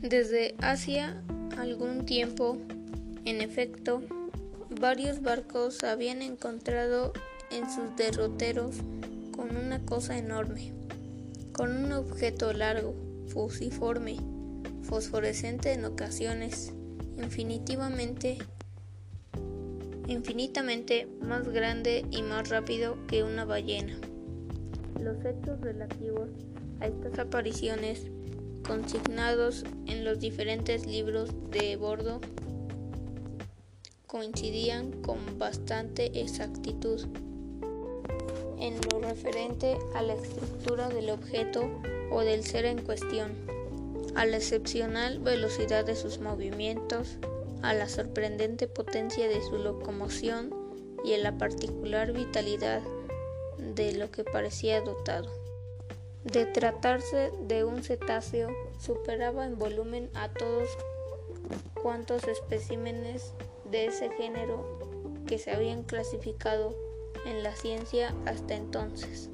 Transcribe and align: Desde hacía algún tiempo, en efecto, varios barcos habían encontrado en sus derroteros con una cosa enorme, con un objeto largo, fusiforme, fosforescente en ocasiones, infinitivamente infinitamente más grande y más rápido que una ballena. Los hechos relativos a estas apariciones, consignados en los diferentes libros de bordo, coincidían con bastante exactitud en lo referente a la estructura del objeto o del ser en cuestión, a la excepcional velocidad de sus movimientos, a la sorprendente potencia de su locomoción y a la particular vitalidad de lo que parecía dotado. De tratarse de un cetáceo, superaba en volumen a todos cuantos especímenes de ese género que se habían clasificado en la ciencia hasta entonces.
Desde 0.00 0.54
hacía 0.62 1.22
algún 1.58 2.06
tiempo, 2.06 2.56
en 3.26 3.42
efecto, 3.42 4.02
varios 4.80 5.20
barcos 5.20 5.84
habían 5.84 6.22
encontrado 6.22 7.12
en 7.50 7.70
sus 7.70 7.94
derroteros 7.96 8.76
con 9.36 9.56
una 9.56 9.84
cosa 9.84 10.16
enorme, 10.16 10.72
con 11.52 11.76
un 11.76 11.92
objeto 11.92 12.52
largo, 12.54 12.94
fusiforme, 13.28 14.16
fosforescente 14.84 15.72
en 15.72 15.84
ocasiones, 15.84 16.72
infinitivamente 17.18 18.38
infinitamente 20.10 21.06
más 21.22 21.48
grande 21.48 22.04
y 22.10 22.22
más 22.22 22.48
rápido 22.48 22.96
que 23.06 23.22
una 23.22 23.44
ballena. 23.44 23.96
Los 25.00 25.24
hechos 25.24 25.60
relativos 25.60 26.30
a 26.80 26.86
estas 26.86 27.18
apariciones, 27.18 28.10
consignados 28.66 29.64
en 29.86 30.04
los 30.04 30.20
diferentes 30.20 30.86
libros 30.86 31.30
de 31.50 31.76
bordo, 31.76 32.20
coincidían 34.06 34.90
con 35.02 35.38
bastante 35.38 36.20
exactitud 36.20 37.06
en 38.58 38.74
lo 38.90 39.00
referente 39.00 39.78
a 39.94 40.02
la 40.02 40.14
estructura 40.14 40.88
del 40.88 41.10
objeto 41.10 41.70
o 42.10 42.20
del 42.20 42.44
ser 42.44 42.64
en 42.66 42.82
cuestión, 42.82 43.32
a 44.14 44.26
la 44.26 44.36
excepcional 44.36 45.18
velocidad 45.20 45.84
de 45.84 45.96
sus 45.96 46.18
movimientos, 46.18 47.16
a 47.62 47.72
la 47.74 47.88
sorprendente 47.88 48.66
potencia 48.66 49.28
de 49.28 49.40
su 49.42 49.58
locomoción 49.58 50.50
y 51.04 51.14
a 51.14 51.18
la 51.18 51.38
particular 51.38 52.12
vitalidad 52.12 52.82
de 53.58 53.94
lo 53.94 54.10
que 54.10 54.24
parecía 54.24 54.80
dotado. 54.80 55.49
De 56.24 56.44
tratarse 56.44 57.32
de 57.46 57.64
un 57.64 57.82
cetáceo, 57.82 58.50
superaba 58.78 59.46
en 59.46 59.58
volumen 59.58 60.10
a 60.14 60.28
todos 60.28 60.68
cuantos 61.82 62.28
especímenes 62.28 63.32
de 63.64 63.86
ese 63.86 64.10
género 64.10 64.78
que 65.26 65.38
se 65.38 65.50
habían 65.50 65.82
clasificado 65.82 66.76
en 67.24 67.42
la 67.42 67.54
ciencia 67.56 68.14
hasta 68.26 68.54
entonces. 68.54 69.30